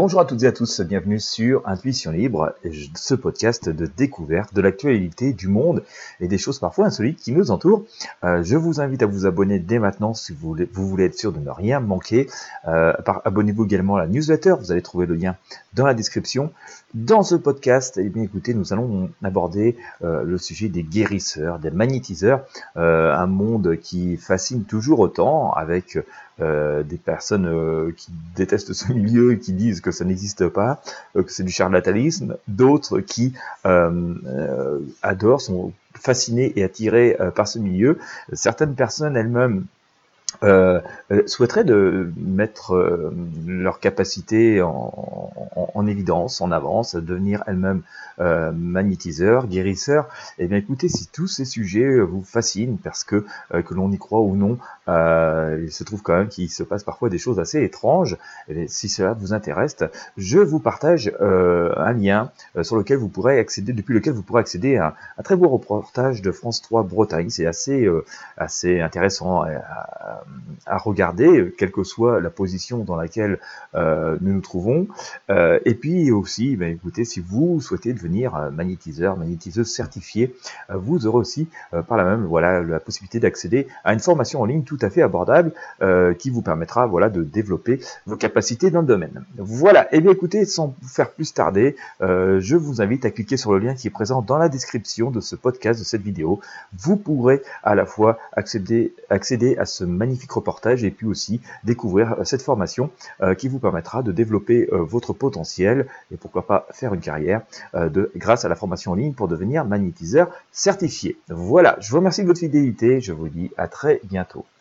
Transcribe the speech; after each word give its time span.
Bonjour 0.00 0.20
à 0.20 0.24
toutes 0.24 0.44
et 0.44 0.46
à 0.46 0.52
tous, 0.52 0.80
bienvenue 0.82 1.18
sur 1.18 1.66
Intuition 1.66 2.12
Libre, 2.12 2.54
ce 2.94 3.16
podcast 3.16 3.68
de 3.68 3.84
découverte 3.84 4.54
de 4.54 4.60
l'actualité 4.60 5.32
du 5.32 5.48
monde 5.48 5.82
et 6.20 6.28
des 6.28 6.38
choses 6.38 6.60
parfois 6.60 6.86
insolites 6.86 7.18
qui 7.18 7.32
nous 7.32 7.50
entourent. 7.50 7.82
Euh, 8.22 8.44
je 8.44 8.56
vous 8.56 8.80
invite 8.80 9.02
à 9.02 9.06
vous 9.06 9.26
abonner 9.26 9.58
dès 9.58 9.80
maintenant 9.80 10.14
si 10.14 10.32
vous 10.32 10.56
voulez, 10.72 11.04
être 11.04 11.18
sûr 11.18 11.32
de 11.32 11.40
ne 11.40 11.50
rien 11.50 11.80
manquer. 11.80 12.28
Euh, 12.68 12.92
Abonnez-vous 13.24 13.64
également 13.64 13.96
à 13.96 14.02
la 14.02 14.06
newsletter, 14.06 14.54
vous 14.60 14.70
allez 14.70 14.82
trouver 14.82 15.06
le 15.06 15.16
lien 15.16 15.34
dans 15.74 15.84
la 15.84 15.94
description. 15.94 16.52
Dans 16.94 17.24
ce 17.24 17.34
podcast, 17.34 17.98
eh 18.00 18.08
bien 18.08 18.22
écoutez, 18.22 18.54
nous 18.54 18.72
allons 18.72 19.10
aborder 19.24 19.76
euh, 20.04 20.22
le 20.22 20.38
sujet 20.38 20.68
des 20.68 20.84
guérisseurs, 20.84 21.58
des 21.58 21.72
magnétiseurs, 21.72 22.44
un 22.76 23.26
monde 23.26 23.76
qui 23.82 24.16
fascine 24.16 24.62
toujours 24.62 25.00
autant 25.00 25.50
avec 25.54 25.98
euh, 26.40 26.84
des 26.84 26.98
personnes 26.98 27.46
euh, 27.46 27.90
qui 27.96 28.12
détestent 28.36 28.72
ce 28.72 28.92
milieu 28.92 29.32
et 29.32 29.38
qui 29.40 29.52
disent 29.52 29.80
que 29.80 29.90
ça 29.90 30.04
n'existe 30.04 30.46
pas, 30.48 30.80
euh, 31.16 31.24
que 31.24 31.32
c'est 31.32 31.42
du 31.42 31.50
charlatanisme, 31.50 32.36
d'autres 32.46 33.00
qui 33.00 33.34
adorent, 35.02 35.40
sont 35.40 35.72
fascinés 35.94 36.52
et 36.54 36.62
attirés 36.62 37.16
par 37.34 37.48
ce 37.48 37.58
milieu. 37.58 37.98
Certaines 38.32 38.74
personnes 38.74 39.16
elles-mêmes 39.16 39.66
euh, 40.44 40.80
souhaiteraient 41.26 41.64
de 41.64 42.12
mettre 42.16 42.74
euh, 42.74 43.12
leur 43.46 43.80
capacité 43.80 44.62
en, 44.62 45.32
en, 45.56 45.70
en, 45.74 45.86
évidence, 45.86 46.40
en 46.40 46.52
avance, 46.52 46.94
devenir 46.94 47.42
elles-mêmes 47.48 47.82
euh, 48.20 48.52
magnétiseurs, 48.52 49.48
guérisseurs, 49.48 50.08
eh 50.38 50.46
bien 50.46 50.58
écoutez, 50.58 50.88
si 50.88 51.08
tous 51.08 51.26
ces 51.26 51.44
sujets 51.44 51.98
vous 52.00 52.22
fascinent, 52.22 52.78
parce 52.82 53.04
que 53.04 53.24
que 53.50 53.74
l'on 53.74 53.90
y 53.90 53.98
croit 53.98 54.20
ou 54.20 54.36
non, 54.36 54.58
il 54.86 55.70
se 55.70 55.84
trouve 55.84 56.02
quand 56.02 56.16
même 56.16 56.28
qu'il 56.28 56.50
se 56.50 56.62
passe 56.62 56.84
parfois 56.84 57.08
des 57.08 57.18
choses 57.18 57.40
assez 57.40 57.62
étranges, 57.62 58.16
eh 58.48 58.68
si 58.68 58.88
cela 58.88 59.14
vous 59.14 59.32
intéresse, 59.32 59.76
je 60.16 60.38
vous 60.38 60.60
partage 60.60 61.12
un 61.20 61.92
lien 61.92 62.30
sur 62.62 62.76
lequel 62.76 62.98
vous 62.98 63.08
pourrez 63.08 63.38
accéder, 63.38 63.72
depuis 63.72 63.94
lequel 63.94 64.12
vous 64.12 64.22
pourrez 64.22 64.40
accéder 64.40 64.76
à 64.76 64.94
un 65.16 65.22
très 65.22 65.36
beau 65.36 65.48
reportage 65.48 66.22
de 66.22 66.32
France 66.32 66.62
3 66.62 66.82
Bretagne, 66.82 67.30
c'est 67.30 67.46
assez, 67.46 67.88
assez 68.36 68.80
intéressant 68.80 69.42
à, 69.42 69.50
à 69.50 70.24
regarder, 70.66 71.54
quelle 71.56 71.70
que 71.70 71.84
soit 71.84 72.20
la 72.20 72.30
position 72.30 72.84
dans 72.84 72.96
laquelle 72.96 73.38
euh, 73.74 74.16
nous 74.20 74.32
nous 74.32 74.40
trouvons. 74.40 74.86
Euh, 75.30 75.58
et 75.64 75.74
puis 75.74 76.10
aussi, 76.10 76.56
ben, 76.56 76.74
écoutez, 76.74 77.04
si 77.04 77.20
vous 77.20 77.60
souhaitez 77.60 77.92
devenir 77.92 78.50
magnétiseur, 78.52 79.16
magnétiseuse 79.16 79.68
certifié, 79.72 80.34
euh, 80.70 80.76
vous 80.76 81.06
aurez 81.06 81.18
aussi 81.18 81.48
par 81.88 81.96
la 81.96 82.04
même 82.04 82.24
voilà 82.24 82.62
la 82.62 82.80
possibilité 82.80 83.20
d'accéder 83.20 83.66
à 83.84 83.92
une 83.92 84.00
formation 84.00 84.40
en 84.40 84.44
ligne 84.44 84.62
tout 84.62 84.78
à 84.80 84.90
fait 84.90 85.02
abordable 85.02 85.52
qui 86.18 86.30
vous 86.30 86.42
permettra 86.42 86.86
voilà 86.86 87.08
de 87.08 87.22
développer 87.22 87.80
vos 88.06 88.16
capacités 88.16 88.70
dans 88.70 88.80
le 88.80 88.86
domaine. 88.86 89.24
Voilà. 89.36 89.84
Et 89.92 89.98
eh 89.98 90.00
bien 90.00 90.12
écoutez, 90.12 90.44
sans 90.44 90.74
vous 90.80 90.88
faire 90.88 91.10
plus 91.10 91.32
tarder, 91.32 91.76
je 92.00 92.56
vous 92.56 92.80
invite 92.80 93.04
à 93.04 93.10
cliquer 93.10 93.36
sur 93.36 93.52
le 93.52 93.58
lien 93.58 93.74
qui 93.74 93.88
est 93.88 93.90
présent 93.90 94.22
dans 94.22 94.38
la 94.38 94.48
description 94.48 95.10
de 95.10 95.20
ce 95.20 95.36
podcast, 95.36 95.80
de 95.80 95.84
cette 95.84 96.02
vidéo. 96.02 96.40
Vous 96.78 96.96
pourrez 96.96 97.42
à 97.62 97.74
la 97.74 97.86
fois 97.86 98.18
accéder, 98.32 98.94
accéder 99.10 99.56
à 99.56 99.64
ce 99.64 99.84
magnifique 99.84 100.17
reportage 100.26 100.84
et 100.84 100.90
puis 100.90 101.06
aussi 101.06 101.40
découvrir 101.64 102.12
euh, 102.12 102.24
cette 102.24 102.42
formation 102.42 102.90
euh, 103.22 103.34
qui 103.34 103.48
vous 103.48 103.58
permettra 103.58 104.02
de 104.02 104.12
développer 104.12 104.68
euh, 104.72 104.78
votre 104.78 105.12
potentiel 105.12 105.86
et 106.12 106.16
pourquoi 106.16 106.46
pas 106.46 106.66
faire 106.72 106.94
une 106.94 107.00
carrière 107.00 107.42
de, 107.74 108.10
grâce 108.16 108.44
à 108.44 108.48
la 108.48 108.54
formation 108.54 108.92
en 108.92 108.94
ligne 108.94 109.12
pour 109.12 109.28
devenir 109.28 109.64
magnétiseur 109.64 110.30
certifié. 110.52 111.16
Voilà, 111.28 111.76
je 111.80 111.90
vous 111.90 111.96
remercie 111.96 112.22
de 112.22 112.26
votre 112.26 112.40
fidélité, 112.40 113.00
je 113.00 113.12
vous 113.12 113.28
dis 113.28 113.50
à 113.56 113.68
très 113.68 114.00
bientôt. 114.04 114.44